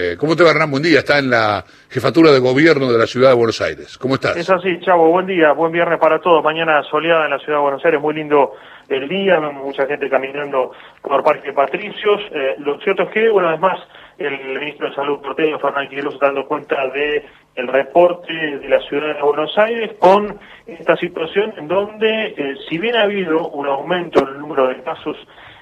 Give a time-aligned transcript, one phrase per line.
[0.00, 0.70] Eh, ¿Cómo te va, Hernán?
[0.70, 1.00] Buen día.
[1.00, 3.98] Está en la jefatura de gobierno de la ciudad de Buenos Aires.
[3.98, 4.34] ¿Cómo estás?
[4.34, 5.10] Es así, Chavo.
[5.10, 5.52] Buen día.
[5.52, 6.42] Buen viernes para todos.
[6.42, 8.00] Mañana soleada en la ciudad de Buenos Aires.
[8.00, 8.54] Muy lindo
[8.88, 9.38] el día.
[9.40, 12.22] Mucha gente caminando por Parque Patricios.
[12.32, 13.78] Eh, lo cierto es que, bueno, además,
[14.16, 17.26] el ministro de Salud porteño, Fernández Quiroz, está dando cuenta de
[17.56, 22.78] el reporte de la ciudad de Buenos Aires con esta situación en donde, eh, si
[22.78, 25.16] bien ha habido un aumento en el número de casos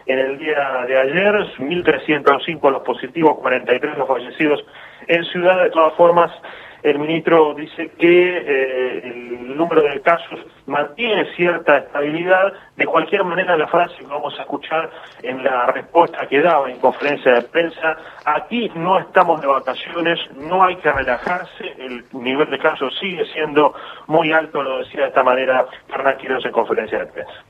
[0.08, 4.64] en el día de ayer, 1.305 los positivos, 43 los fallecidos
[5.06, 5.62] en ciudad.
[5.62, 6.32] De todas formas,
[6.82, 12.54] el ministro dice que eh, el número de casos mantiene cierta estabilidad.
[12.76, 14.90] De cualquier manera, la frase que vamos a escuchar
[15.22, 20.64] en la respuesta que daba en conferencia de prensa, aquí no estamos de vacaciones, no
[20.64, 23.74] hay que relajarse, el nivel de casos sigue siendo
[24.06, 27.44] muy alto, lo decía de esta manera Fernández en conferencia de prensa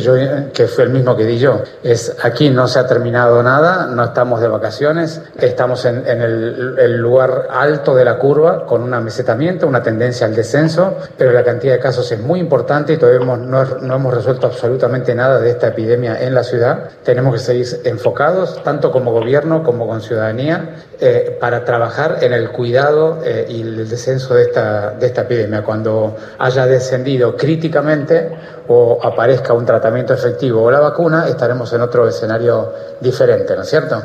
[0.00, 0.14] yo,
[0.52, 1.62] que fue el mismo que di yo.
[1.82, 6.76] Es aquí no se ha terminado nada, no estamos de vacaciones, estamos en, en el,
[6.78, 11.44] el, lugar alto de la curva con un amesetamiento, una tendencia al descenso, pero la
[11.44, 15.40] cantidad de casos es muy importante y todavía hemos, no, no, hemos resuelto absolutamente nada
[15.40, 16.90] de esta epidemia en la ciudad.
[17.04, 22.50] Tenemos que seguir enfocados, tanto como gobierno como con ciudadanía, eh, para trabajar en el
[22.50, 25.62] cuidado eh, y el descenso de esta, de esta epidemia.
[25.62, 28.30] Cuando haya descendido críticamente
[28.68, 29.81] o aparezca un tratamiento
[30.14, 33.96] efectivo o la vacuna, estaremos en otro escenario diferente, ¿no es cierto?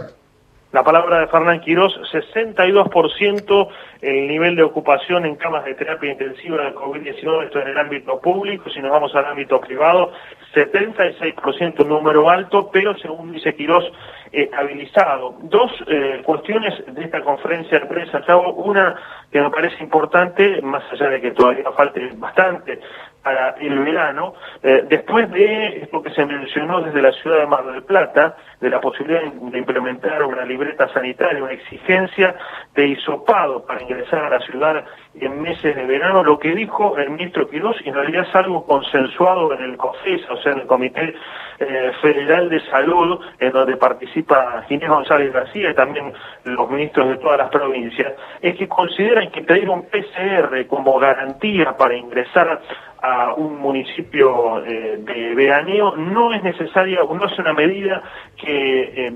[0.74, 3.70] La palabra de Fernán Quirós, 62%
[4.02, 8.20] el nivel de ocupación en camas de terapia intensiva de COVID-19, esto en el ámbito
[8.20, 10.12] público, si nos vamos al ámbito privado,
[10.54, 13.86] 76% número alto, pero según dice Quirós,
[14.32, 15.36] estabilizado.
[15.44, 18.96] Dos eh, cuestiones de esta conferencia de prensa, Chavo, una
[19.32, 22.80] que me parece importante, más allá de que todavía falte bastante
[23.28, 27.66] para el verano, eh, después de esto que se mencionó desde la ciudad de Mar
[27.66, 32.34] del Plata, de la posibilidad de implementar una libreta sanitaria, una exigencia
[32.74, 34.86] de hisopado para ingresar a la ciudad
[35.20, 39.54] en meses de verano, lo que dijo el ministro Quirós, en realidad es algo consensuado
[39.54, 41.14] en el COFESA, o sea, en el Comité
[41.60, 46.14] eh, Federal de Salud, en donde participa Ginés González García y también
[46.44, 51.76] los ministros de todas las provincias, es que consideran que pedir un PCR como garantía
[51.76, 52.62] para ingresar
[53.02, 58.02] a un municipio eh, de veraneo no es necesaria, no es una medida
[58.36, 59.12] que...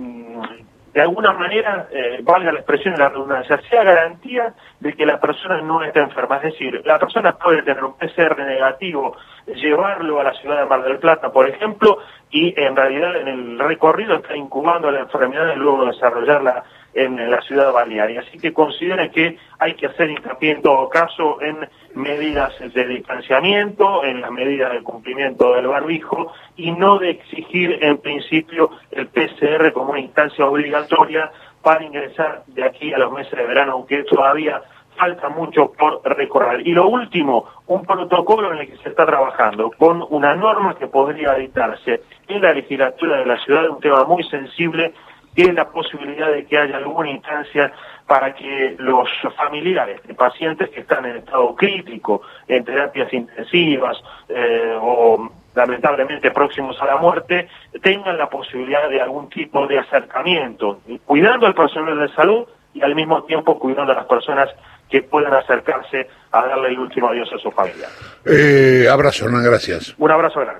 [0.94, 5.22] De alguna manera, eh, valga la expresión de la redundancia, sea garantía de que la
[5.22, 6.38] persona no esté enferma.
[6.38, 9.16] Es decir, la persona puede tener un PCR negativo,
[9.48, 12.00] llevarlo a la ciudad de Mar del Plata, por ejemplo,
[12.30, 16.64] y en realidad en el recorrido está incubando la enfermedad y luego desarrollarla
[16.94, 18.22] en la ciudad balnearia.
[18.22, 24.04] Así que consideren que hay que hacer hincapié en todo caso en medidas de distanciamiento,
[24.04, 29.72] en las medidas de cumplimiento del barbijo y no de exigir en principio el PCR
[29.74, 31.32] como una instancia obligatoria
[31.62, 34.62] para ingresar de aquí a los meses de verano, aunque todavía
[34.98, 36.68] falta mucho por recorrer.
[36.68, 40.88] Y lo último, un protocolo en el que se está trabajando con una norma que
[40.88, 44.94] podría editarse en la legislatura de la ciudad, un tema muy sensible
[45.34, 47.72] tiene la posibilidad de que haya alguna instancia
[48.08, 53.98] para que los familiares de pacientes que están en estado crítico, en terapias intensivas
[54.28, 57.48] eh, o lamentablemente próximos a la muerte,
[57.82, 62.96] tengan la posibilidad de algún tipo de acercamiento, cuidando al personal de salud y al
[62.96, 64.50] mismo tiempo cuidando a las personas
[64.90, 67.88] que puedan acercarse a darle el último adiós a su familia.
[68.26, 69.96] Eh, abrazo, Hernán, gracias.
[69.98, 70.60] Un abrazo grande.